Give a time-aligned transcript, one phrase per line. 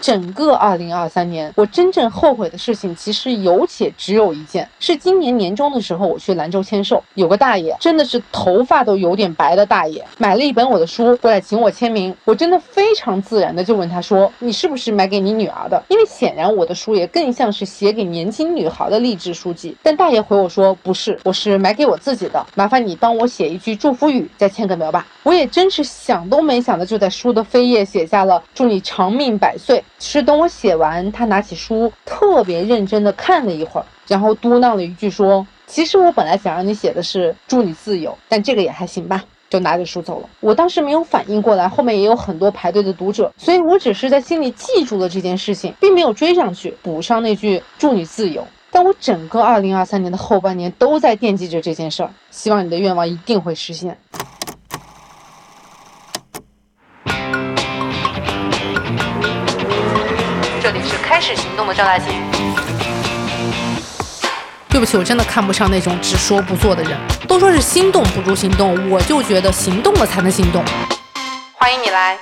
[0.00, 19.76] 整个二零二三年，我真正后悔的事情其实有且只有一件，是今年年中的时候，我去兰州签售，有个大爷，真的是头发都有点白的大爷，买了一本我的书过来请我签名，我真的非常自然的就问他说：“你是不是买给你女儿的？”因为显然我的书也更像是写给年轻女孩的励志书籍。
[19.82, 29.82] 但大爷回我说：“不是，我是买给我自己的，麻烦你帮我写一句祝福语，再签个名吧。”我也真是想都没想的，就在书的扉页写下了“祝你长命百岁”。
[29.98, 40.28] 是等我写完，他拿起书，特别认真的看了一会儿，然后嘟囔了一句说：“其实我本来想让你写的是祝你自由，但这个也还行吧。”就拿着书走了。
[40.40, 48.46] 我当时没有反应过来，后面也有很多排队的读者，所以我只是在心里记住了这件事情，并没有追上去补上那句“祝你自由”。
[48.70, 53.96] 但我整个2023年的后半年都在惦记着这件事儿，希望你的愿望一定会实现。
[61.18, 62.04] 开始行动的赵大姐。
[64.68, 66.96] 对不起，我真的看不上那种只说不做的人。
[67.26, 70.64] 都说是心动不如行动，我就觉得行动了才能行动。
[71.54, 72.16] 欢迎你来，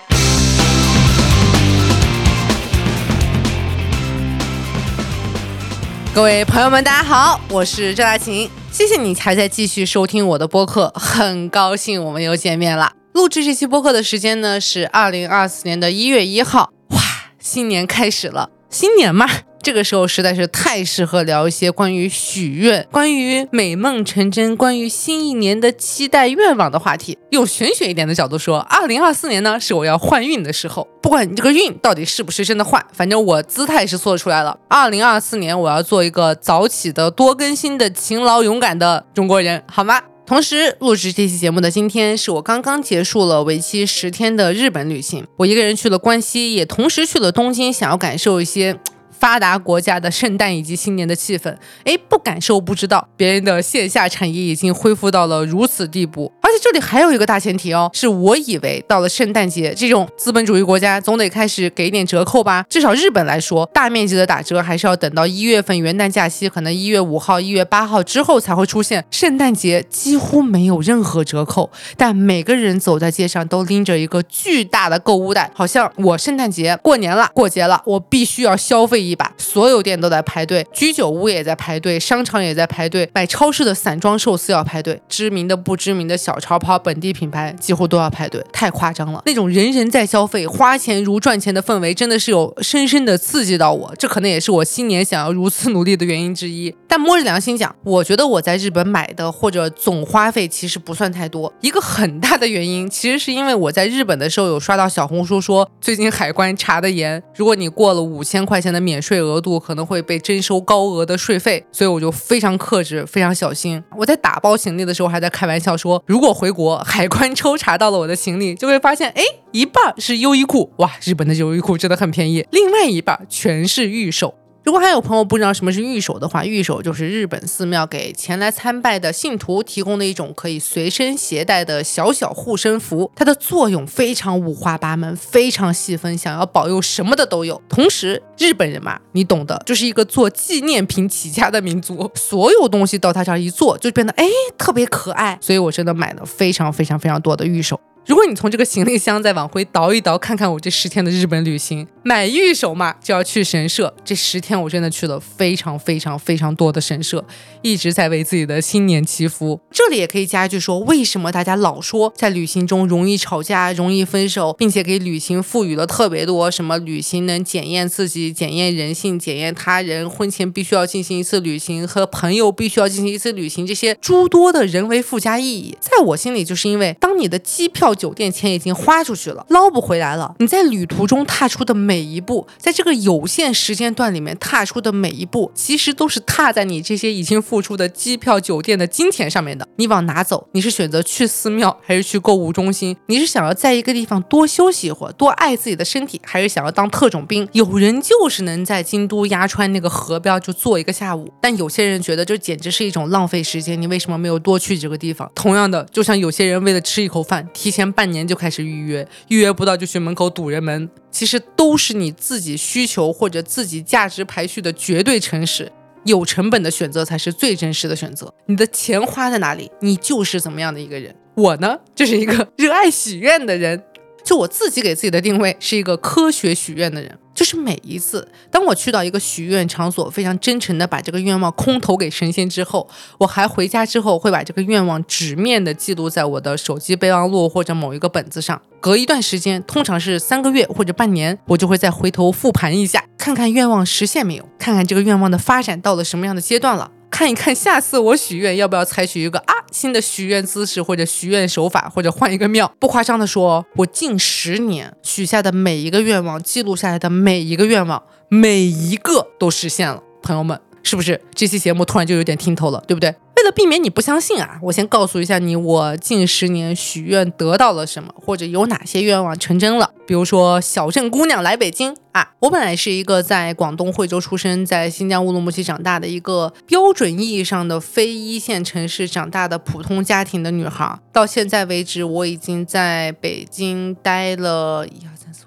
[6.14, 12.92] 各位朋友们，大家好，我是赵大琴，谢谢你还在继续收听我的播客，很高兴我们又见面了。
[13.12, 16.98] 录制这期播客的时间呢是二零二四年的一月一号，哇，
[17.38, 19.28] 新年开始了，新年嘛。
[19.62, 27.18] 这个时候实在是太适合聊一些关于许愿、关于美梦成真、关于新一年的期待愿望的话题。
[27.30, 30.86] 用玄学一点的角度说，二零二四年呢是我要换运的时候。
[31.02, 34.56] 不管你这个运到底是不是真的换，反正我姿态是做出来了。
[34.68, 40.00] 二零二四年我要做一个早起的、多更新的、勤劳勇敢的中国人，好吗？
[40.26, 48.76] 同时录制这期节目的今天是我刚刚结束了为期十天的日本旅行，我一个人去了关西，也同时去了东京，想要感受一些。
[49.18, 56.30] 发达国家的圣诞以及新年的气氛，哎，不感受不知道，别人的线下产业已经恢复到了如此地步。
[56.60, 62.64] 这里还有一个大前提哦，是我以为到了圣诞节这种资本主义国家，总得开始给点折扣吧。
[62.68, 69.02] 至少日本来说，大面积的打折还是要等到一月份元旦假期，可能一月五号、一月八号之后才会出现。
[69.10, 78.96] 圣诞节几乎没有任何折扣，但每个人走在街上都拎着一个巨大的购物袋，好像我圣诞节过年了，过节了，我必须要消费。
[79.06, 89.20] 一把，所有店都在排队，居酒屋也在排队，商场也在排队，买超市的散装寿司要排队，知名的、不知名的小潮跑本地品牌几乎都要排队，太夸张了。
[89.26, 93.92] 那种人人在消费、花钱如赚钱的氛围，真的是有深深的刺激到我。
[93.98, 96.72] 这可能也是我新年想要如此努力的原因之一。
[96.88, 101.50] 但摸着良心讲，我觉得我在日本买的或者总花费其实不算太多。
[101.60, 108.96] 一个很大的原因，其实是因为我在日本的时候有刷到小红书说，最近海关查的严，如果你过了五千块钱的免。
[109.06, 113.80] 税额度可能会被征收高额的税费，所以我就非常克制，非常小心。
[113.96, 119.22] 我在打包行李的时候还在开玩笑说，如果回国海关抽查到了我的行李，就会发现，哎，
[119.52, 124.34] 一半是优衣库，哇，日本的优衣库真的很便宜，另外一半全是预售。
[124.66, 133.08] 如果还有朋友不知道什么是御守的话，御守就是日本寺庙给前来参拜的信徒提供的一种可以随身携带的小小护身符。
[133.14, 137.62] 它的作用非常五花八门，非常细分，想要保佑什么的都有。
[137.68, 144.26] 同时，日本人嘛，你懂的，就是一个做纪念品起家的民族，所有东西到他这儿一做，就变得哎
[144.58, 145.38] 特别可爱。
[145.40, 147.80] 所以我真的买了非常非常非常多的御守。
[148.04, 153.92] 如果你从这个行李箱再往回倒一倒，看看我这十天的日本旅行，买玉手嘛就要去神社。
[154.04, 157.24] 这十天我真的去了非常非常非常多的神社，
[157.62, 159.60] 一直在为自己的新年祈福。
[159.72, 177.92] 这里也可以加一句说，为什么大家老说在旅行中容易吵架、容易分手，并且给旅行赋予了特别多什么旅行能检验自己、检验人性、检验他人，婚前必须要进行一次旅行，和朋友必须要进行一次旅行，这些诸多的人为附加意义，在我心里就是因为当你的机票。
[177.96, 180.34] 酒店钱已经花出去了，捞不回来了。
[180.38, 189.66] 你在旅途中踏出的每每一步，在这个有限时间段里面踏出的每一步，其实都是踏在你这些已经付出的机票、酒店的金钱上面的。
[189.76, 190.46] 你往哪走？
[190.52, 192.94] 你是选择去寺庙，还是去购物中心？
[193.06, 197.48] 你是想要在一个地方多休息一会儿，多爱自己的身体，还是想要当特种兵？
[197.52, 203.80] 有人就是能在京都鸭川那个河边就坐一个下午，但有些人觉得这简直是一种浪费时间。
[203.80, 205.32] 你为什么没有多去这个地方？
[205.34, 207.86] 同样的，就像有些人为了吃一口饭，提前。
[207.92, 215.70] 半年就开始预约，预约不到就去门口堵人门，其实都是是你自己需求或者自己价值排序的绝对诚实。
[216.04, 218.32] 有成本的选择才是最真实的选择。
[218.46, 221.14] 你的钱花在哪里，你就是怎么样的一个人。
[221.34, 223.82] 我呢，就是一个 热爱许愿的人。
[224.26, 227.16] 就我自己给自己的定位是一个科学许愿的人。
[227.32, 232.88] 就是每一次当我去到一个许愿场所，非常真诚的把这个愿望空投给神仙之后，
[233.18, 238.60] 我还回家之后会把这个愿望纸面的记录在我的手机备忘录或者某一个本子上。
[238.80, 246.90] 隔一段时间，通常是三个月或者半年，我就会再回头复盘一下，看看愿望实现没有，看看这个愿望的发展到了什么样的阶段了。
[247.10, 252.72] 看一看下次我许愿要不要采取一个啊新的许愿姿势或者许愿手法，或者换一个庙。
[252.78, 260.02] 不夸张的说，我近十年许下的每一个愿望，记录下来的每一个愿望，每一个都实现了。
[260.22, 263.14] 朋友们，是不是这期节目突然就有点听头了，对不对？
[263.36, 269.90] 为了避免你不相信啊，我先告诉一下你，我近十年许愿得到了什么，或者有哪些愿望成真了。
[270.06, 272.32] 比如说，小镇姑娘来北京啊！
[272.38, 280.98] 我本来是一个在广东惠州出生，在新疆乌鲁木齐长大的一个标准意义上的非一线城市长大的普通家庭的女孩。
[281.12, 285.44] 到现在为止，我已经在北京待了一二三四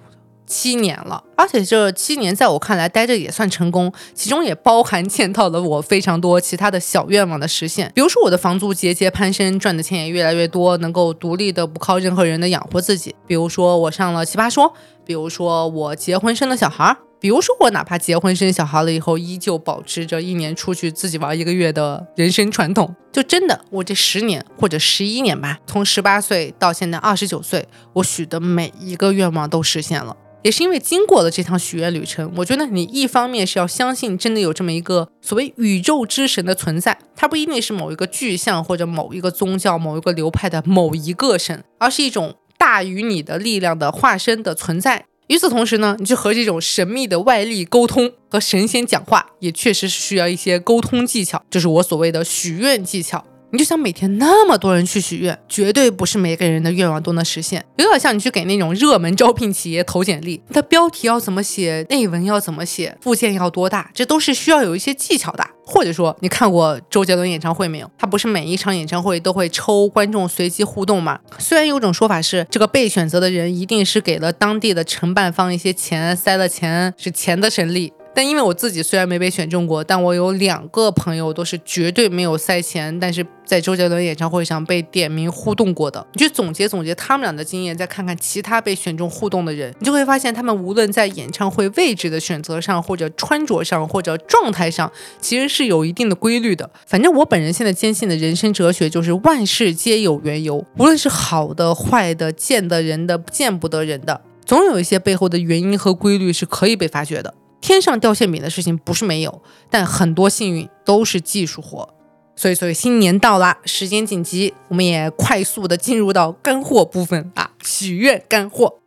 [0.49, 1.23] 七年了。
[1.37, 7.89] 而且这七年在我看来待着也算成功，其中也包含嵌套了我非常多其他的小愿望的实现。
[7.95, 13.15] 比如说我的房租节节攀升，赚的钱也越来越多，能够独立的不靠任何人的养活自己。
[13.25, 14.73] 比如说我上了奇葩说，
[15.05, 22.93] 比如说我结婚生了小孩，比如说我哪怕结婚生小孩了以后，依旧保持着一年出去自己玩一个月的人生传统。
[23.11, 30.15] 就真的我这十年或者十一年吧，从十八岁到现在二十九岁，我许的每一个愿望都实现了。
[30.41, 45.05] 也是因为经过了这趟许愿旅程，我觉得你一方面是要相信真的有这么一个所谓宇宙之神的存在，它不一定是某一个具象或者某一个宗教、某一个流派的某一个神，而是一种大于你的力量的化身的存在。
[45.27, 53.23] 与此同时呢，你去和这种神秘的外力沟通，和神仙讲话，也确实是需要一些沟通技巧，就是我所谓的许愿技巧。
[53.51, 57.65] 你就想每天那么多人去许愿，绝对不是每个人的愿望都能实现。
[57.77, 65.43] 有点像你去给那种热门招聘企业投简历，它标题要怎么写，内文要怎么写，附件要多大，这都是需要有一些技巧的。
[65.65, 67.89] 或者说，你看过周杰伦演唱会没有？
[67.95, 71.19] 他不是每一场演唱会都会抽观众随机互动吗？
[71.37, 77.93] 虽然有种说法是，这个被选择的人一定是给了当地的承办方一些钱，塞了钱，是钱的神力。
[78.19, 86.05] 但因为我自己虽然没被选中过，但我有两个朋友都是绝对没有赛前，但是在周杰伦演唱会上被点名互动过的。
[86.11, 96.69] 你去总结总结他们俩的经验，再看看其他被选中互动的人，你就会发现他们无论在演唱会位置的选择上，或者穿着上，或者状态上，其实是有一定的规律的。
[96.85, 107.33] 反正我本人现在坚信的人生哲学就是万事皆有缘由，无论是好的、坏的、见得人的、见不得人的，总有一些背后的原因和规律是可以被发掘的。
[107.61, 111.93] 天上掉馅饼的事情不是没有，但很多幸运都是技术活。
[112.35, 118.79] 所以，所以新年到啦，时间紧急，我们也快速的进入到干货部分啊，许愿干货。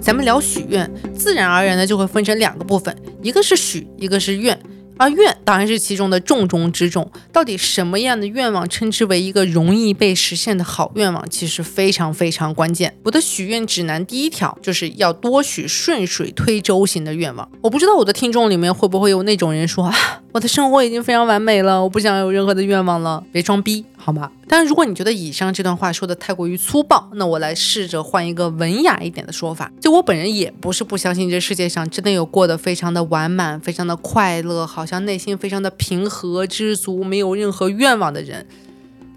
[0.00, 4.58] 咱们聊许愿，自然而然的就会分成两个部分，一个是许，一个是愿。
[4.96, 7.10] 而愿当然是其中的重中之重。
[7.32, 12.96] 到底什么样的愿望称之为一个容易被实现的好愿望，其实非常非常关键。
[13.02, 17.48] 我的许愿指南第一条就是要多许顺水推舟型的愿望。
[17.60, 19.92] 我不知道我的听众里面会不会有那种人说，
[20.32, 23.22] 我的生活已经非常完美了，我不想有任何的愿望了。
[23.32, 24.30] 别装逼，好吗？
[24.46, 29.68] 但是如果你觉得以上这段话说的太过于粗暴，那我来试着换一个文雅一点的说法。
[29.80, 38.46] 就我本人也不是不相信这世界上真的有过得非常的完满、非常的快乐，好像内心非常的平和、知足、没有任何愿望的人。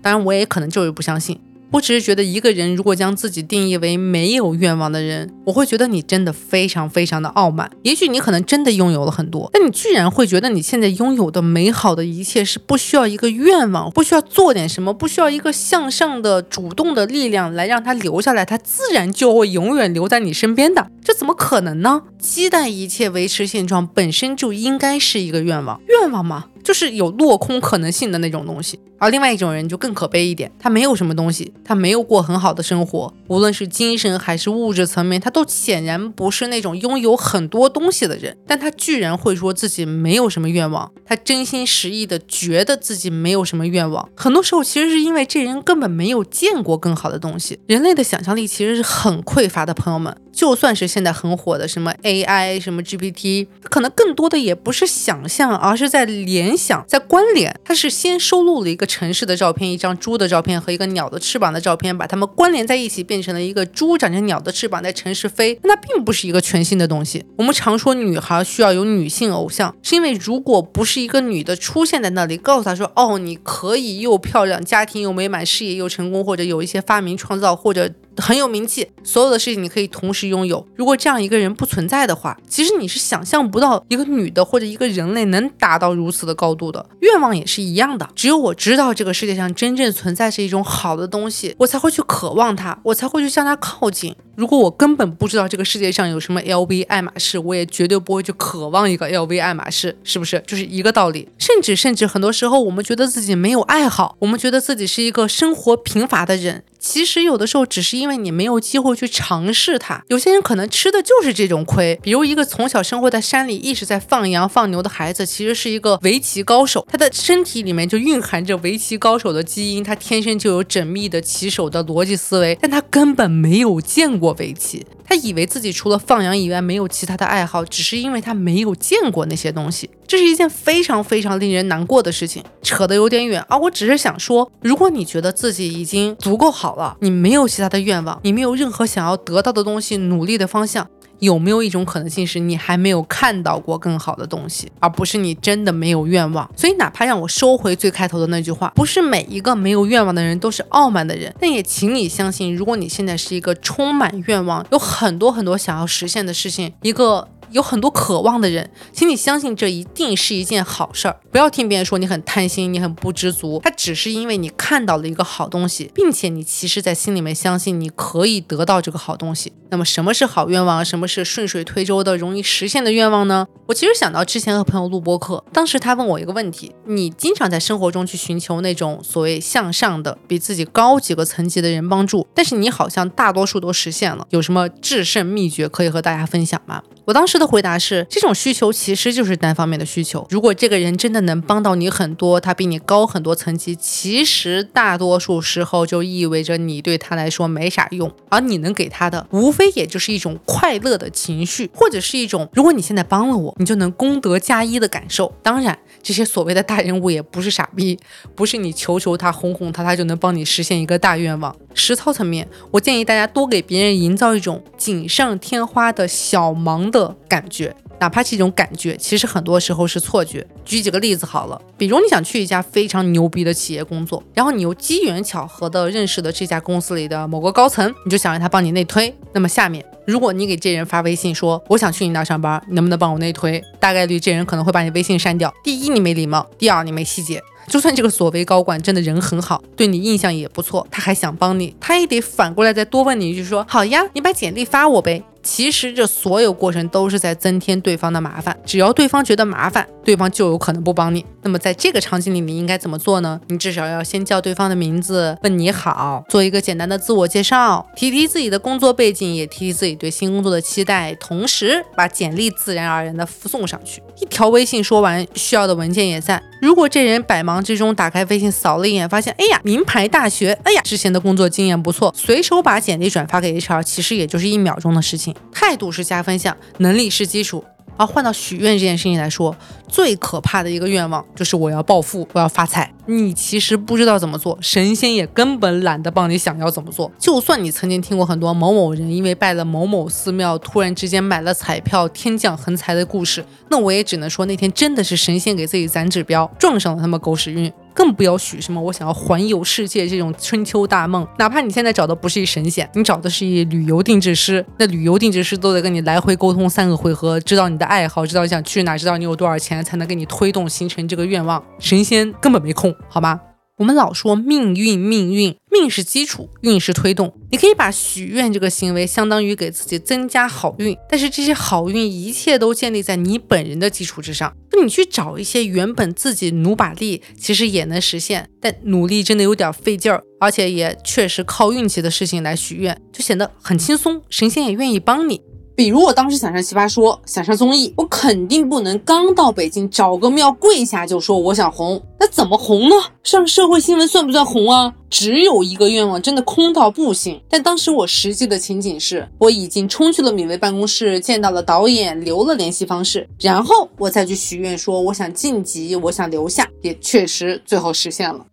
[0.02, 1.40] 当然，我也可能就是不相信。
[1.72, 7.70] 我只是觉得，一个人如果将自己定义为没有愿望的人，我会觉得你真的非常非常的傲慢。
[7.84, 20.90] 也许你可能真的拥有了很多，但你居然会觉得你现在拥有的美好的一切是不需要一个愿望，不需要做点什么，不需要一个向上的主动的力量来让它留下来，它自然就会永远留在你身边的。
[21.04, 22.02] 这怎么可能呢？
[22.20, 26.46] 期待一切维持现状本身就应该是一个愿望，愿望吗？
[26.64, 50.16] 就是有落空可能性的那种东西，而另外一种人就更可悲一点，他没有什么东西，他没有过很好的生活，无论是精神还是物质层面，他都显然不是那种拥有很多东西的人，但他居然会说自己没有什么愿望，他真心实意的觉得自己没有什么愿望，很多时候其实是因为这人根本没有见过更好的东西，人类的想象力其实是很匮乏的，朋友们。
[50.32, 65.60] 就算是现在很火的什么 AI、什么 GPT，可能更多的也不是想象，而是在联联想，在关联，它是先收录了一个城市的照片、一张猪的照片和一个鸟的翅膀的照片，把它们关联在一起，变成了一个猪长着鸟的翅膀在城市飞。
[65.64, 67.24] 那并不是一个全新的东西。
[67.38, 80.66] 我们常说女孩需要有女性偶像，是因为如果不是一个女的出现在那里，告诉她说：“哦，你可以又漂亮，家庭又美满，事业又成功，或者有一些发明创造，或者。”很有名气，所有的事情你可以同时拥有。
[80.76, 86.86] 如果这样一个人不存在的话，其实你是想象不到一个女的或者一个人类能达到如此的高度的。
[87.00, 94.16] 愿望也是一样的，只有我知道这个世界上真正存在是一种好的东西，我才会去渴望它，我才会去向它靠近。
[94.40, 100.42] 如果我根本不知道这个世界上有什么 LV、爱马仕，我也绝对不会去渴望一个 LV、爱马仕，是不是？
[100.48, 101.28] 就是一个道理。
[101.38, 106.64] 甚至甚至很多时候，我们觉得自己没有爱好，我们觉得自己是一个生活贫乏的人。
[106.82, 110.02] 其实有的时候只是因为你没有机会去尝试它。
[110.08, 124.86] 有些人可能吃的就是这种亏，比如一个从小生活在山里一直在放羊放牛的孩子，其实是一个围棋高手，他的身体里面就蕴含着围棋高手的基因，他天生就有缜密的棋手的逻辑思维，但他根本没有见过围棋。
[125.10, 129.90] 他以为自己除了放羊以外没有其他的爱好，只是因为他没有见过那些东西。
[130.08, 132.44] 这是一件非常非常令人难过的事情。
[132.62, 140.88] 扯得有点远啊，我只是想说，如果你觉得自己已经足够好了，你没有其他的愿望，你没有任何想要得到的东西，努力的方向。
[141.20, 146.50] 有没有一种可能性是你还没有看到过更好的东西，而不是你真的没有愿望？
[146.56, 157.26] 所以，哪怕让我收回最开头的那句话，不是每一个没有愿望的人都是傲慢的人，但也请你相信，如果你现在是一个充满愿望、有很很多很多想要实现的事情，一个。
[157.52, 161.20] 有很多渴望的人，请你相信这一定是一件好事儿。
[161.32, 169.54] 不要听别人说你很贪心，你很不知足，他只是因为你看到了一个好东西，并且你其实在心里面相信你可以得到这个好东西。
[169.72, 170.84] 那么什么是好愿望？
[170.84, 173.46] 什么是顺水推舟的容易实现的愿望呢？
[173.68, 186.82] 我其实想到之前和朋友录播课，当时他问我一个问题：你经常在生活中去寻求那种所谓向上的、比自己高几个层级的人帮助，但是你好像大多数都实现了，有什么制胜秘诀可以和大家分享吗？
[187.10, 190.28] 我当时的回答是，这种需求其实就是单方面的需求。
[190.30, 205.34] 如果这个人真的能帮到你很多，他比你高很多层级，其实大多数时候就意味着你对他来说没啥用，而你能给他的，无非也就是一种快乐的情绪，或者是一种如果你现在帮了我，你就能功德加一的感受。
[205.42, 205.80] 当然。
[206.02, 208.00] 这些所谓的大人物也不是傻逼，
[208.36, 211.56] 不是你求求他、哄哄他，他就能帮你实现一个大愿望。
[211.74, 220.46] 实操层面，我建议大家多给别人营造一种锦上添花的小忙的感觉，哪怕是一种感觉其实很多时候是错觉。
[220.64, 229.14] 举几个例子好了，比如你想去一家非常牛逼的企业工作，然后你又机缘巧合的认识了这家公司里的某个高层，你就想让他帮你内推。
[229.34, 229.86] 那么下面。
[230.08, 233.64] 如果你给这人发微信说我想去你那上班，能不能帮我内推？
[233.80, 235.54] 大概率这人可能会把你微信删掉。
[235.64, 237.40] 第一，你没礼貌；第二，你没细节。
[237.68, 245.24] 就算这个所谓高管真的人很好，对你印象也不错，他还想帮你，他也得反过来再多问你一句说好呀，你把简历发我呗。
[245.42, 251.26] 其实这所有过程都是在增添对方的麻烦，只要对方觉得麻烦，对方就有可能不帮你。
[251.42, 253.40] 那么在这个场景里，你应该怎么做呢？
[253.48, 264.02] 你至少要先叫对方的名字，问你好，做一个简单的自我介绍，提提自己的工作背景，也提提自己对新工作的期待，同时把简历自然而然的附送上去。
[264.20, 266.42] 一条微信说完，需要的文件也在。
[266.62, 275.34] 如果这人百忙之中打开微信扫了一眼，发现哎呀，名牌大学，哎呀，之前的工作经验不错，随手把简历转发给 HR，其实也就是一秒钟的事情。
[275.52, 277.64] 态度是加分项，能力是基础。
[278.00, 279.54] 而换到许愿这件事情来说，
[279.90, 282.90] 最可怕的一个愿望就是我要暴富，我要发财。
[283.08, 287.12] 你其实不知道怎么做，神仙也根本懒得帮你想要怎么做。
[287.20, 297.70] 就算你曾经听过很多某某人因为拜了某某寺庙，突然之间买了彩票，天降横财的故事，那我也只能说那天真的是神仙给自己攒指标，撞上了他们狗屎运。
[298.00, 311.62] 更不要许什么我想要环游世界这种春秋大梦，哪怕你现在找的不是一神仙，你找的是一旅游定制师，那旅游定制师都得跟你来回沟通三个回合，知道你的爱好，知道你想去哪，知道你有多少钱，才能给你推动形成这个愿望。
[311.78, 313.42] 神仙根本没空，好吗？
[313.80, 317.34] 我们老说命运，命运，命是基础，运是推动。
[317.50, 324.54] 你可以把许愿这个行为相当于给自己增加好运，但是这些好运一切都建立在你本人的基础之上。
[324.70, 335.42] 就你去找一些原本自己努把力，其实也能实现，但努力真的有点费劲儿，而且也确实靠运气的事情来许愿，就显得很轻松，神仙也愿意帮你。
[335.80, 342.96] 比如我当时想上奇葩说，想上综艺，我肯定不能刚到北京找个庙跪下就说我想红，那怎么红呢？
[343.24, 344.94] 上社会新闻算不算红啊？
[345.10, 347.42] 只有一个愿望，真的空到不行。
[347.50, 358.46] 但当时我实际的情景是，我已经冲去了米未办公室，见到了导演，留了联系方式，然后我再去许愿说我想晋级，我想留下，也确实最后实现了。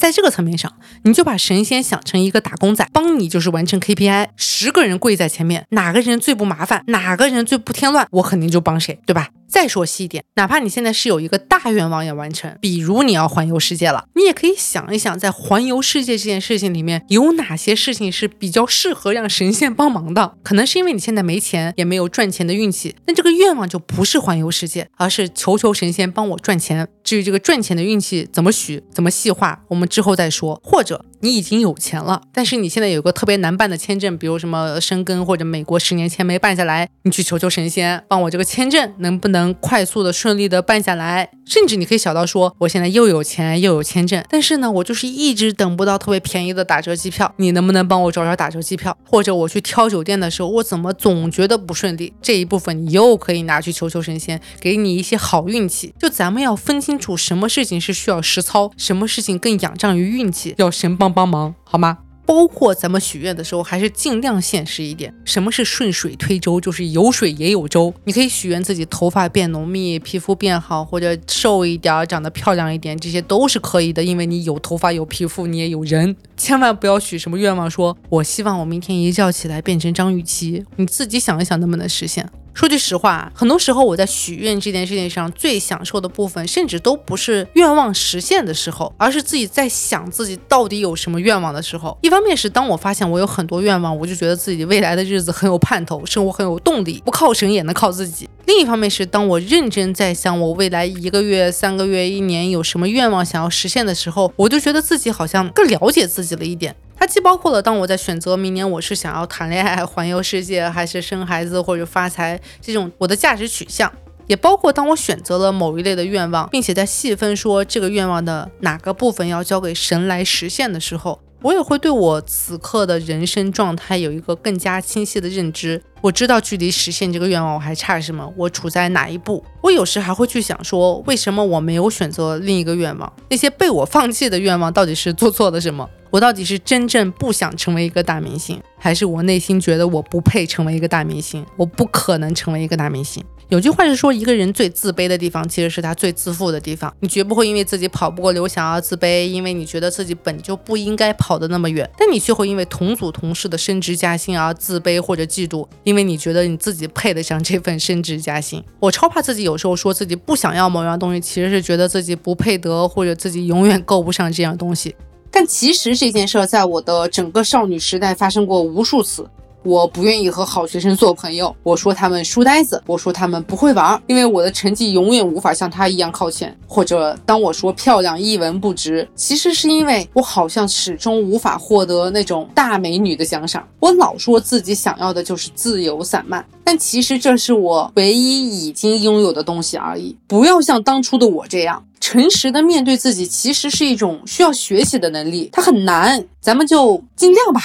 [0.00, 0.72] 在这个层面上，
[1.04, 4.28] 你就把神仙想成一个打工仔，帮你就是完成 KPI。
[4.34, 9.28] 十个人跪在前面，哪个人最不麻烦，哪个人最不添乱，我肯定就帮谁，对吧？
[9.50, 20.36] 再说细一点，哪怕你现在是有一个大愿望要完成，比如你要环游世界了，你也可以想一想，在环游世界这件事情里面，有哪些事情是比较适合让神仙帮忙的？
[20.44, 26.86] 可能是因为你现在没钱，也没有赚钱的运气，那这个愿望就不是环游世界，而是求求神仙帮我赚钱。
[27.02, 30.60] 至于这个赚钱的运气怎么许，怎么细化，我们之后再说。
[30.62, 39.39] 或者你已经有钱了，但是你现在有个特别难办的签证，比如什么申根或者美国十年签没办下来，你去求求神仙，帮我这个签证能不能？
[39.40, 48.96] 能快速的、顺利的办下来，甚至你可以小到说，我现在又有钱又有签证，但是呢，我就是一直等不到特别便宜的打折机票，你能不能帮我找找打折机票？
[49.04, 52.12] 或者我去挑酒店的时候，我怎么总觉得不顺利？
[52.20, 55.94] 这一部分你又可以拿去求求神仙，给你一些好运气。
[55.98, 61.98] 就咱们要分清楚，什么事情是需要实操，什么事情更仰仗于运气，要神帮帮忙，好吗？
[62.30, 65.12] 包括咱们许愿的时候，还是尽量现实一点。
[65.24, 66.60] 什么是顺水推舟？
[66.60, 67.92] 就是有水也有舟。
[68.04, 74.04] 你可以许愿自己头发变浓密，皮肤变好，或者瘦一点，长得漂亮一点，这些都是可以的。
[74.04, 76.14] 因为你有头发有皮肤，你也有人。
[76.36, 80.64] 千万不要许什么愿望，说我希望我明天一觉起来变成张雨绮。
[80.76, 82.30] 你自己想一想，能不能实现？
[82.52, 91.96] 说句实话，很多时候我在许愿这件事情上最享受的部分，甚至都不是愿望实现的时候，而是自己在想自己到底有什么愿望的时候。
[92.02, 98.28] 一方面是当我发现我有很多愿望，我就觉得自己未来的日子很有盼头，生活很有动力，不靠神也能靠自己。
[98.46, 106.74] 另一方面是当我认真在想我未来一个月、三个月、一年有什么愿望想要实现的时候，我就觉得自己好像更了解自己了一点。
[106.96, 113.90] 它既包括了当我在选择明年我是想要谈恋爱、环游世界，还是生孩子或者发财这种我的价值取向，
[114.26, 121.20] 也包括当我选择了某一类的愿望，并且在细分说这个愿望的哪个部分要交给神来实现的时候。
[121.42, 125.82] 我也会对我此刻的人生状态有一个更加清晰的认知。
[126.02, 129.44] 我知道距离实现这个愿望我还差什么，我处在哪一步。
[129.60, 133.12] 我有时还会去想说，为什么我没有选择另一个愿望？
[133.30, 135.88] 那些被我放弃的愿望到底是做错了什么？
[136.10, 141.46] 我到底是真正不想成为一个大明星，还是我内心觉得我不配成为一个大明星？
[141.56, 143.22] 我不可能成为一个大明星。
[143.50, 146.94] 有句话是说，一个人最自卑的地方，其实是他最自负的地方。
[147.00, 151.90] 你绝不会因为自己跑不过刘翔而自卑，因为你觉得自己本就不应该跑得那么远。
[151.98, 158.62] 但你却会因为同组同事的升职加薪而自卑或者嫉妒，因为你觉得你自己配得上这份升职加薪。
[158.78, 164.94] 我超怕自己有时候说自己不想要某样东西，其实是觉得自己不配得，或者自己永远够不上这样东西。
[165.28, 169.28] 但其实这件事在我的整个少女时代发生过无数次。
[169.62, 176.56] 我不愿意和好学生做朋友，我说他们书呆子，我说他们不会玩，因为我的成绩永远无法像他一样靠前。
[176.66, 183.66] 或者当我说漂亮一文不值，其实是因为我好像始终无法获得那种大美女的奖赏。
[183.80, 190.16] 我老说自己想要的就是自由散漫，但其实这是我唯一已经拥有的东西而已。
[190.26, 197.60] 不要像当初的我这样，诚实的面对自己，其实是一种需要学习的能力，它很难，咱们就尽量吧。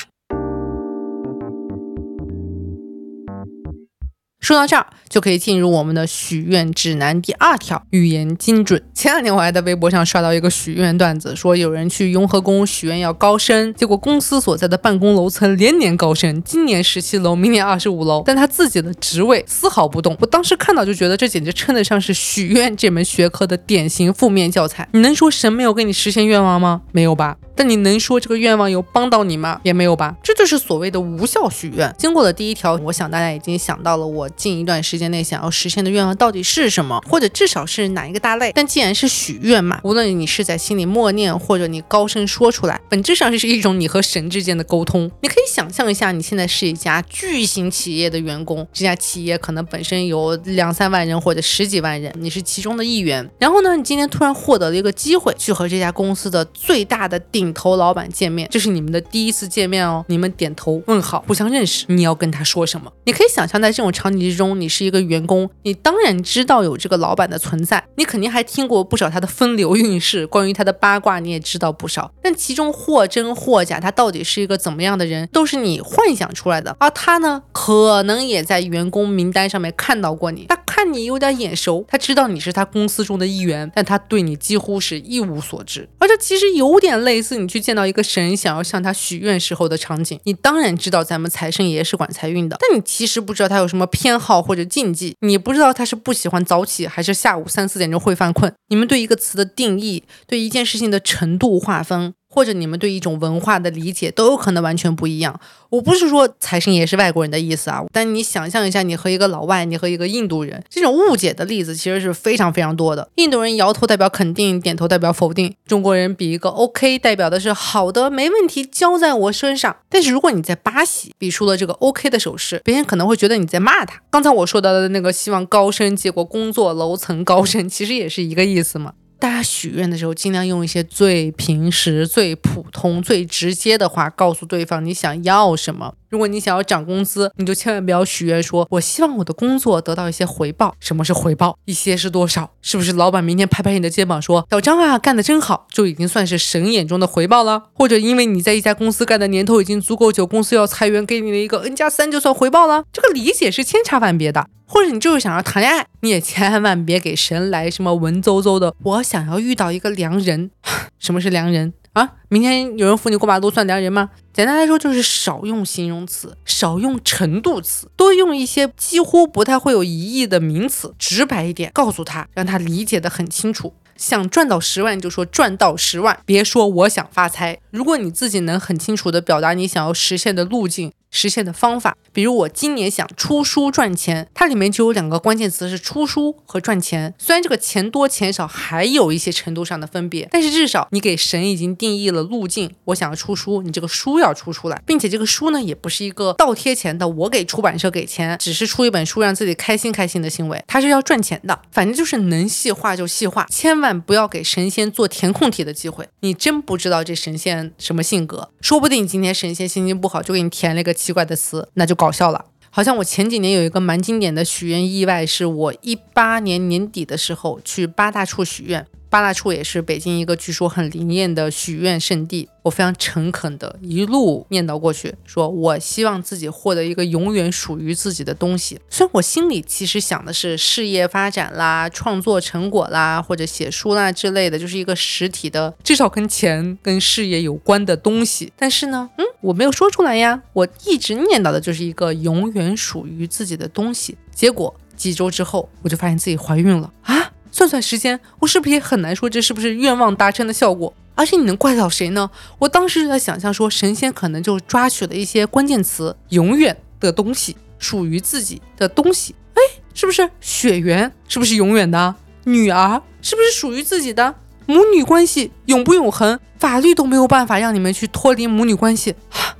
[4.45, 8.79] 说到这儿，就可以进入我们的许愿指南第二条：语言精准。
[8.93, 20.15] 前两天我还在微博上刷到一个许愿段子，说有人去雍和宫许愿要高升，结果公司所在的办公楼层连年高升，今年十七楼，明年二十五楼，但他自己的职位丝毫不动。
[20.19, 24.87] 我当时看到就觉得这简直称得上是许愿这门学科的典型负面教材。
[24.91, 26.83] 你能说神没有给你实现愿望吗？
[26.91, 27.35] 没有吧？
[27.57, 29.61] 但你能说这个愿望有帮到你吗？
[29.63, 30.13] 也没有吧？
[30.21, 31.91] 这就是所谓的无效许愿。
[31.97, 38.51] 经过了第一条，我想大家已经想到了我近一段时间内想要实现的愿望到底是什么，或者至少是哪一个大类。
[38.53, 45.09] 但既然是许愿嘛，无论你是在心里默念，或者你高声说出来，本质上就是一种你和神之间的沟通。
[45.21, 53.27] 你可以想象一下，你现在是一家巨型企业的员工，这家企业可能本身有两三万人或者十几万人，你是其中的一员。
[53.39, 57.55] 然后呢，你今天突然获得了一个机会，去和这家公司的最大的顶。
[57.55, 60.03] 头老板见面，这是你们的第一次见面哦。
[60.09, 61.85] 你们点头问好，互相认识。
[61.87, 62.91] 你要跟他说什么？
[63.05, 72.11] 你可以想象，在这种场景其中，你是一个员工，你当然知道有这个老板的存在，你肯定还听过不少他的风流韵事，关于他的八卦你也知道不少。
[72.23, 76.75] 但其中或真或假，他到底是一个怎么样的人，都是你幻想出来的。
[76.79, 85.87] 而他呢，可能也在员工名单上面看到过你，他看你有点眼熟，他知道你是他公司中的一员，但他对你几乎是一无所知。
[85.99, 90.19] 而这其实有点类似你去见到一个神，想要向他许愿时候的场景。
[90.23, 98.53] 你当然知道咱们财神爷是管财运的，但你其实不知道他有什么偏好或者禁忌，你不知道他是不喜欢早起还是下午三四点钟会犯困。
[98.69, 102.13] 你们对一个词的定义，对一件事情的程度划分。
[102.35, 105.39] 或者你们对一种文化的理解都有可能完全不一样。
[105.69, 113.09] 我不是说财神爷是外国人的意思啊，但你想象一下，你和一个老外，你和一个印度人，这种误解的例子其实是非常非常多的。
[113.15, 119.77] 印度人摇头代表肯定，点头代表否定；中国人比一个 OK 代表的是好的，没问题，交在我身上。
[119.89, 124.01] 但是如果你在巴西比出了这个 OK 的手势，别人可能会觉得你在骂他。
[124.11, 128.93] 刚才我说到的那个希望高升，结果工作楼层高升，其实也是一个意思嘛。
[129.17, 135.95] 大家许愿的时候，尽量用一些最平时、最普通、最直接的话告诉对方你想要什么。
[136.09, 140.75] 如果你想要涨工资，你就千万不要许愿说“我希望我的工作得到一些回报”。
[140.79, 141.57] 什么是回报？
[141.65, 142.51] 一些是多少？
[142.61, 147.63] 是不是老板明天拍拍你的肩膀说“小张啊，干得真好”，就已经算是神眼中的回报了？
[147.73, 152.83] 或者因为你在一家公司干的年头已经足够久，公司要裁员，给你了一个 N 加三就算回报了？
[152.93, 154.47] 这个理解是千差万别的。
[154.67, 158.73] 或者你就是想要谈恋爱，你也千万别给神来什么文绉绉的。
[158.81, 160.49] 我想要遇到一个良人，
[160.97, 162.11] 什么是良人啊？
[162.27, 164.09] 明天有人扶你过马路算良人吗？
[164.33, 173.73] 简单来说就是少用形容词，少用程度词，多用一些几乎不太会有疑义的名词，直白一点，告诉他，让他理解的很清楚。
[173.95, 177.59] 想赚到十万就说赚到十万，别说我想发财。
[177.71, 180.91] 如果你自己能很清楚的表达你想要实现的路径。
[181.15, 187.13] 实现的方法，比如我今年想出书赚钱，它里面就有两个关键词是出书和赚钱。
[187.17, 192.69] 虽然这个钱多钱少还有一些程度上的分别，但是至少你给神已经定义了路径。
[192.83, 201.57] 我想要出书，你这个书要出出来，并且这个书呢也不是一个倒贴钱的，我给出版社给钱，只是出一本书让自己开心开心的行为，它是要赚钱的。
[201.71, 206.05] 反正就是能细化就细化，千万不要给神仙做填空题的机会。
[206.19, 210.93] 你真不知道这神仙什么性格，说不定今天神仙心情不好就给你填了个。
[211.05, 212.45] 奇怪的词，那就搞笑了。
[212.71, 218.87] 好像我前几年有一个蛮经典的许愿意外，是我一八年年底的时候去八大处许愿。
[219.15, 222.49] 八大处也是北京一个据说很灵验的许愿圣地。
[222.63, 228.77] 我非常诚恳的一路念叨过去，说我希望自己获得一个永远属于自己的东西。
[228.89, 238.51] 虽然我心里其实想的是事业发展啦、创作成果啦，或者写书啦之类的，就是一个实体的，至少跟钱、跟事业有关的东西。
[238.57, 240.41] 但是呢，嗯，我没有说出来呀。
[240.51, 244.17] 我一直念叨的就是一个永远属于自己的东西。
[244.33, 247.31] 结果几周之后，我就发现自己怀孕了啊！
[247.55, 250.93] 算算时间，我是不是也很难说这是不是愿望达成的效果？
[251.15, 252.29] 而且你能怪到谁呢？
[252.59, 259.33] 我当时就在想象说，神仙可能就抓取了一些关键词，永远的东西，属于自己的东西。
[259.53, 259.61] 哎，
[259.93, 261.09] 是不是血缘？
[261.29, 262.13] 是不是永远的？
[262.43, 264.35] 女儿是不是属于自己的？
[264.65, 266.37] 母女关系永不永恒？
[266.59, 269.15] 法律都没有办法让你们去脱离母女关系。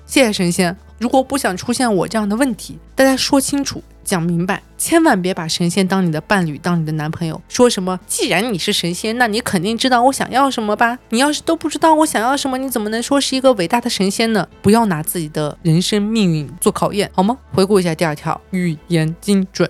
[0.06, 0.76] 谢谢神仙。
[1.00, 3.82] 如果不想出现我这样的问题，大家说清楚。
[4.06, 7.42] 讲明白，千万别把神仙当你的伴侣，当你的男朋友。
[7.50, 8.00] 说什么？
[8.08, 10.98] 既然你是神仙，那你肯定知道我想要什么吧？
[11.10, 14.48] 你要是都不知道我想要什么，你怎么能说是一个伟大的神仙呢？
[14.62, 17.38] 不要拿自己的人生命运做考验，好吗？
[17.52, 19.70] 回顾一下第二条，语言精准。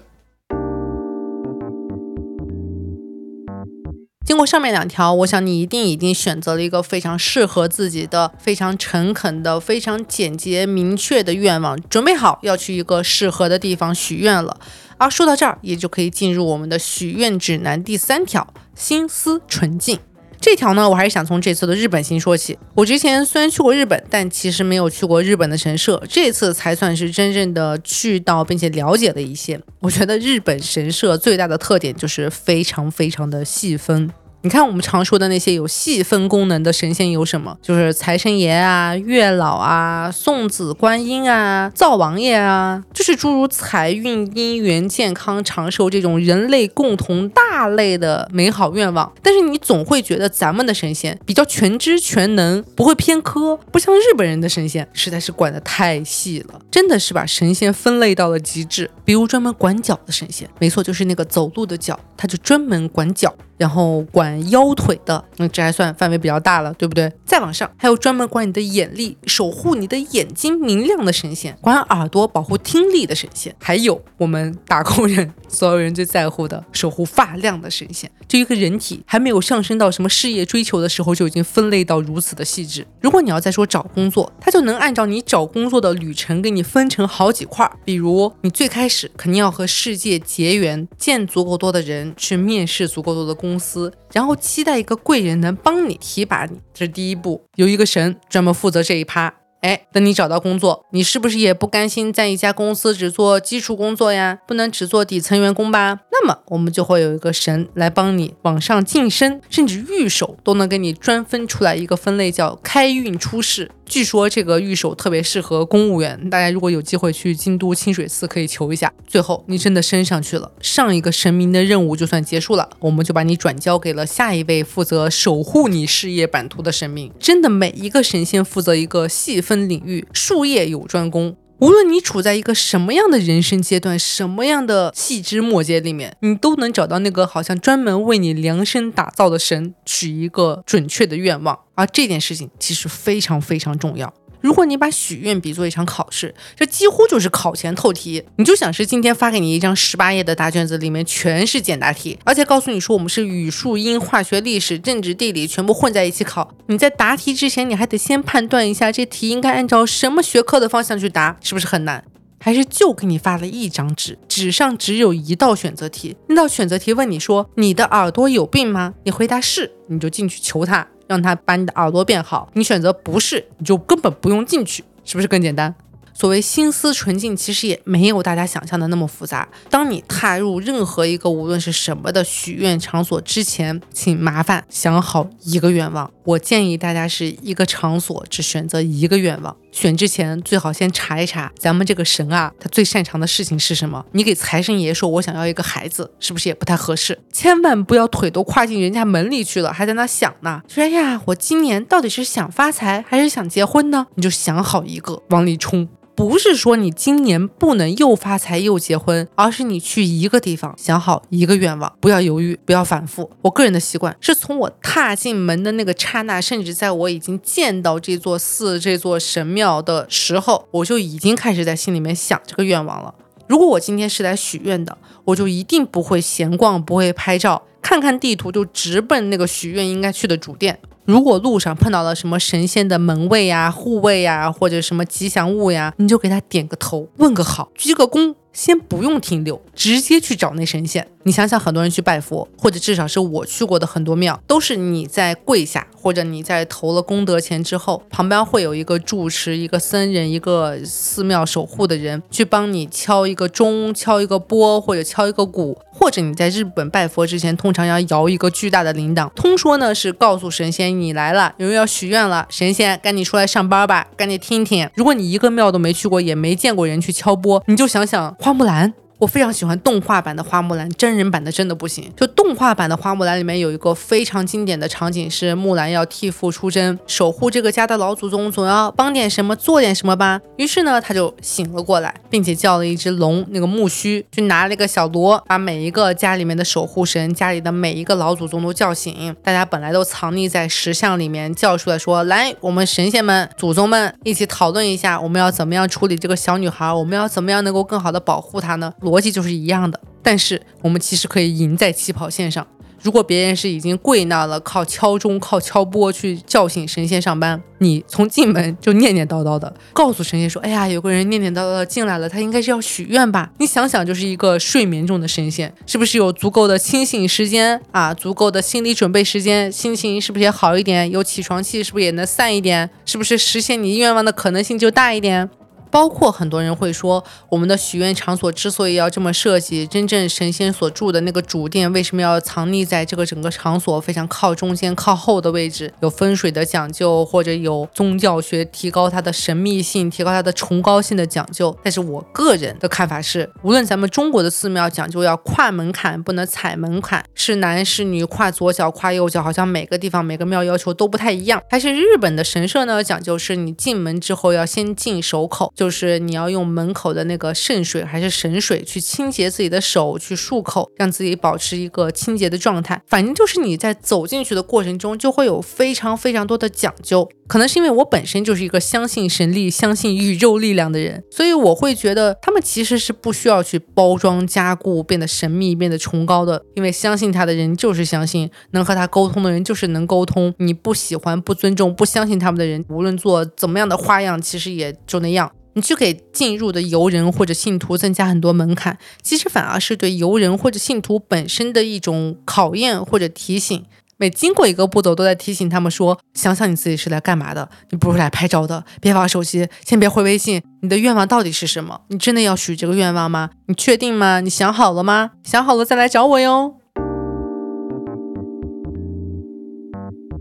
[4.26, 14.60] 经过上面两条，我想你一定已经选择了一个非常适合自己的、非常诚恳的、非常简洁明确的愿望，准备好要去一个适合的地方许愿了。
[14.98, 20.00] 而说到这儿，也就可以进入我们的许愿指南第三条：心思纯净。
[20.40, 22.58] 这条呢，我还是想从这次的日本行说起。
[22.76, 29.60] 我之前虽然去过日本，但其实没有去过日本的神社，这次才算是真正的去到并且了解了一些。
[29.80, 34.12] 我觉得日本神社最大的特点就是非常非常的细分。
[34.42, 37.58] 你看我们常说的那些有细分功能的神仙有什么？
[37.64, 58.92] 就是财神爷啊、月老啊、送子观音啊、灶王爷啊，就是诸如财运、姻缘、健康、长寿这种人类共同大大类的美好愿望，但是你总会觉得咱们的神仙比较全知全能，不会偏科，不像日本人的神仙，实在是管得太细了，真的是把神仙分类到了极致。
[59.06, 63.34] 比如专门管脚的神仙，没错，就是那个走路的脚，他就专门管脚。
[63.58, 67.10] 然后管腰腿的，那这还算范围比较大了，对不对？
[67.26, 78.10] 再往上还有专门管你的眼力、守护你的眼睛明亮的神仙，管耳朵、保护听力的神仙，还有我们打工人所有人最在乎的守护发量这样的神仙。
[78.28, 82.84] 就一个人体还没有上升到什么事业追求的时候，就已经分类到如此的细致。
[83.02, 87.72] 如果你要再说找工作，他就能按照你找工作的旅程给你分成好几块儿。
[87.86, 93.36] 比如你最开始肯定要和世界结缘，见足够多的人，去面试足够多的。
[93.36, 97.44] 公司，然后期待一个贵人能帮你提拔你，这是第一步。
[97.58, 99.36] 有一个神专门负责这一趴。
[99.60, 104.38] 哎，等你找到工作，你是不是也不甘心在一家公司只做基础工作呀？
[104.48, 106.02] 不能只做底层员工吧？
[106.18, 113.70] 那么我们就会有一个神来帮你往上晋升，甚至御手都能给你专分出来一个分类，叫开运出世。
[113.86, 118.92] 据说这个御手特别适合公务员，大家如果有机会去京都清水寺可以求一下。
[119.06, 127.12] 最后你真的升上去了，上一个神明的任务就算结束了，我们就把你转交给了下一位负责守护你事业版图的神明。
[127.20, 131.36] 真的每一个神仙负责一个细分领域，术业有专攻。
[131.60, 141.58] 无论你处在一个什么样的人生阶段，什么样的细枝末节里面，你都能找到那个好像专门为你量身打造的神，许一个准确的愿望。
[141.74, 144.14] 而这件事情其实非常非常重要。
[144.46, 148.22] 如果你把许愿比作一场考试，这几乎就是考前透题。
[148.36, 156.54] 你就想是今天发给你一张十八页的大卷子，里面全是简答题，而且告诉你说我们是语数英化学历史政治地理全部混在一起考。
[156.68, 162.06] 你在答题之前，你还得先判断一下这题应该按照什么学科的方向去答，是不是很难？
[162.40, 168.94] 还是就给你发了一张纸，纸上只有一道选择题，那道选择题问你说你的耳朵有病吗？
[169.06, 170.88] 你回答是，你就进去求他。
[171.08, 175.74] 让他把你的耳朵变好，你选择不是，你就根本不用进去，是不是更简单？
[176.14, 179.48] 所谓心思纯净，其实也没有大家想象的那么复杂。
[179.70, 186.10] 当你踏入任何一个无论是什么的许愿场所之前，请麻烦想好一个愿望。
[186.26, 189.56] 我建议大家是一个场所只选择一个愿望。
[189.72, 194.04] 选之前最好先查一查咱们这个神啊，他最擅长的事情是什么。
[194.14, 197.20] 你给财神爷说我想要一个孩子，是不是也不太合适？
[197.32, 200.62] 千万不要腿都跨进人家门里去了，还在那想呢。
[200.68, 204.08] 说哎呀，我今年到底是想发财还是想结婚呢？
[204.16, 205.88] 你就想好一个，往里冲。
[206.16, 213.30] 不是说你今年不能又发财又结婚，而是你去一个地方想好一个愿望，不要犹豫，不要反复。
[213.42, 223.14] 我个人的习惯是从我踏进门的那个刹那，甚至在我已经见到这座寺、这座神庙的时候，我就已经开始在心里面想这个愿望了。
[223.48, 230.80] 如果我今天是来许愿的，我就一定不会闲逛，不会拍照，看看地图就直奔那个许愿应该去的主殿。
[231.06, 238.36] 如果路上碰到了什么神仙的门卫呀、护卫呀，或者什么吉祥物呀，你就给他点个头，问个好，鞠个躬。
[238.52, 241.06] 先不用停留，直接去找那神仙。
[241.28, 259.28] 你想想，很多人去拜佛，或者至少是我去过的很多庙，都是你在跪下，或者你在投了功德钱之后，旁边会有一个住持、一个僧人、一个寺庙守护的人，去帮你敲一个钟、敲一个钵，或者敲一个鼓，或者你在日本拜佛之前，通常要摇一个巨大的铃铛。
[259.34, 264.88] 通说呢是告诉神仙你来了，有人要许愿了，神仙赶紧出来上班吧，赶紧听听。
[264.94, 268.36] 如果你一个庙都没去过，也没见过人去敲钵，你就想想。
[268.40, 272.12] 花木兰，我非常喜欢动画版的花木兰，真人版的真的不行。
[272.18, 280.40] 就动画版的花木兰里面有一个非常经典的场景，是木兰要替父出征，守护这个家的老祖宗，总要帮点什么，做点什么吧。
[280.58, 289.36] 于是呢，他就醒了过来，并且叫了一只龙，那个木须，去拿了一个小锣，把每一个家里面的守护神，家里的每一个老祖宗都叫醒。
[289.44, 296.94] 大家本来都藏匿在石像里面，叫出来说：“来，我们神仙们、祖宗们一起讨论一下，我们要怎么样处理这个小女孩？
[296.94, 299.98] 我们要怎么样能够更好的保。”护她呢，逻辑就是一样的。
[300.22, 302.66] 但是我们其实可以赢在起跑线上。
[303.04, 318.12] 如果别人是已经跪那了，靠敲钟、靠敲钵去叫醒神仙上班，你从进门就念念叨叨的告诉神仙说：“哎呀，有个人念念叨叨的进来了，他应该是要许愿吧？”你想想，就是一个睡眠中的神仙，是不是有足够的清醒时间啊？
[318.12, 321.12] 足够的心理准备时间，心情是不是也好一点？
[321.12, 322.90] 有起床气是不是也能散一点？
[323.06, 325.48] 是不是实现你愿望的可能性就大一点？
[325.96, 335.94] 包括很多人会说，我们的许愿场所之所以要这么设计，真正神仙所住的那个主殿为什么要藏匿在这个整个场所非常靠中间、靠后的位置？
[336.02, 341.74] 有风水的讲究，或者有宗教学提高它的神秘性、提高它的崇高性的讲究。
[341.82, 351.64] 但是我个人的看法是，无论咱们中国的寺庙讲究要跨门槛，不能踩门槛，是男是女，跨左脚、跨右脚，好像每个地方每个庙要求都不太一样。
[351.70, 363.00] 还是日本的神社呢，讲究是你进门之后要先进手口，就是你要用门口的那个圣水还是神水去清洁自己的手，去漱口，让自己保持一个清洁的状态。
[363.06, 367.30] 反正就是你在走进去的过程中，就会有非常非常多的讲究。
[367.48, 376.60] 可能是因为我本身就是一个相信神力、相信宇宙力量的人，所以我会觉得他们其实是不需要去包装加固，变得神秘、变得崇高的。
[376.74, 380.52] 因为相信他的人就是相信，能和他沟通的人就是能沟通。
[380.58, 385.52] 你不喜欢、不尊重、不相信他们的人，无论做怎么样的花样，其实也就那样。
[385.76, 393.86] 你去给进入的游人或者信徒增加很多门槛，其实反而是对游人或者信徒本身的一种考验或者提醒。
[394.18, 397.70] 每经过一个步骤，都在提醒他们说：想想你自己是来干嘛的？
[397.90, 400.62] 你不是来拍照的，别玩手机，先别回微信。
[400.82, 402.00] 你的愿望到底是什么？
[402.08, 403.50] 你真的要许这个愿望吗？
[403.66, 404.40] 你确定吗？
[404.40, 405.32] 你想好了吗？
[405.44, 406.76] 想好了再来找我哟。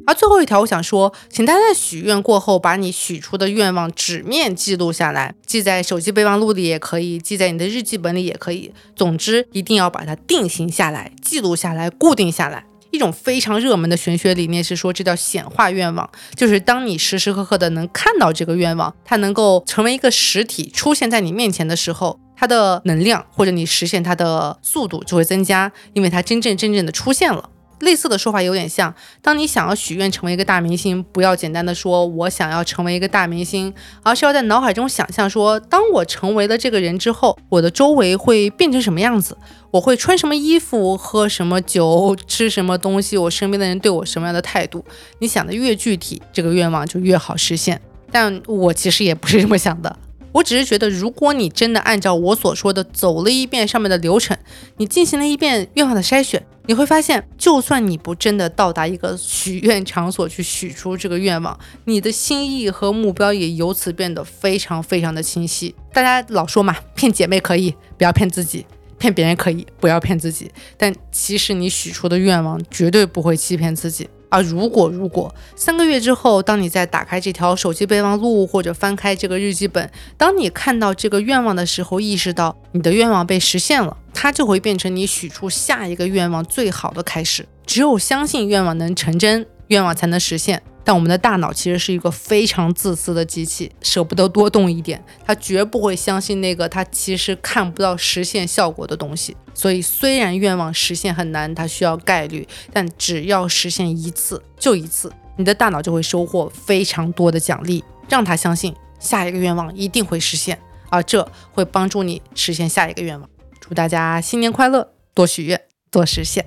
[0.07, 8.73] 而最后一条，我想说，请大家在许愿过后，把你许出的愿望纸面记录下来，记在手机备忘录里也可以，记在你的日记本里也可以。
[8.95, 12.65] 总之，一定要把它定型下来，记录下来，固定下来。
[12.91, 27.51] 一种非常热门的玄学理念是说，这叫显化愿望，就是当你时时刻刻的能看到这个愿望，它能够成为一个实体出现在你面前的时候，它的能量或者你实现它的速度就会增加，因为它真正真正的出现了。
[27.81, 39.37] 类似的说法有点像，当你想要许愿成为一个大明星，不要简单的说我想要成为一个大明星，而是要在脑海中想象说，当我成为了这个人之后，我的周围会变成什么样子，
[39.71, 44.85] 我会穿什么衣服，喝什么酒，吃什么东西，我身边的人对我什么样的态度。
[45.19, 47.81] 你想的越具体，这个愿望就越好实现。
[48.11, 49.97] 但我其实也不是这么想的。
[50.35, 54.37] 我只是觉得，如果你真的按照我所说的走了一遍上面的流程，
[54.79, 65.73] 你进行了一遍愿望的筛选，你会发现，就算你不真的到达一个许愿场所去许出这个愿望，你的心意和目标也由此变得非常非常的清晰。
[65.93, 68.65] 大家老说嘛，骗姐妹可以，不要骗自己；
[68.99, 70.51] 骗别人可以，不要骗自己。
[70.77, 74.09] 但其实你许出的愿望绝对不会欺骗自己。
[74.35, 87.47] 啊如果如果三个月之后，当你再打开这条手机备忘录或者翻开这个日记本，当你看到这个愿望的时候，意识到你的愿望被实现了，它就会变成你许出下一个愿望最好的开始。
[87.65, 90.61] 只有相信愿望能成真，愿望才能实现。
[90.85, 99.35] 但我们的大脑其实是一个非常自私的机器，舍不得多动一点，它绝不会相信那个它其实看不到实现效果的东西。
[99.55, 110.59] 所以，虽然愿望实现很难，它需要概率，但只要实现一次，就一次，你的大脑就会收获非常多的奖励，让他相信下一个愿望一定会实现，
[110.91, 113.31] 而这会帮助你实现下一个愿望。
[113.61, 116.45] 祝大家新年快乐，多许愿，多实现。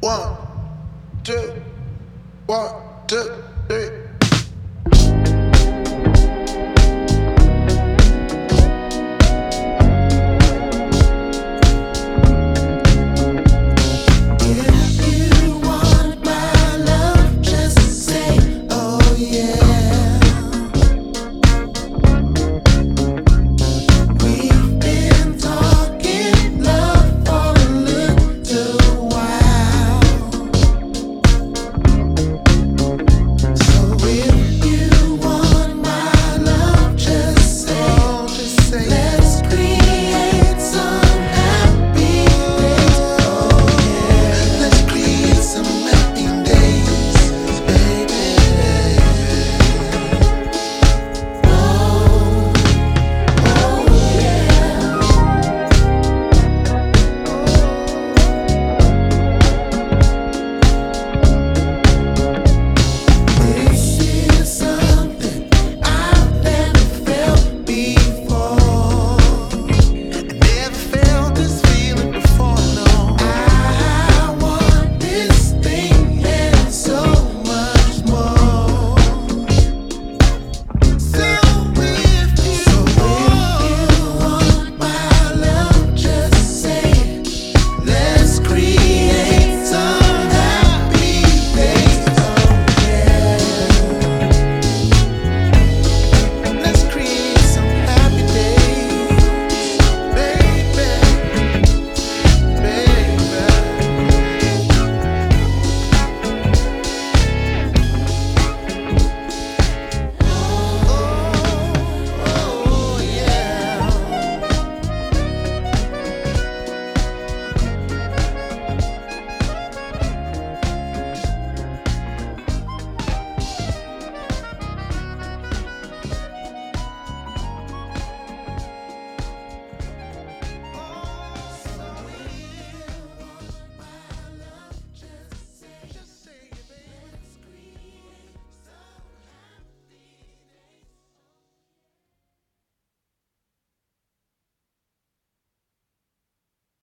[0.00, 0.30] One,
[1.22, 1.34] two,
[2.46, 2.72] one,
[3.06, 3.49] two.
[3.70, 4.09] Hey.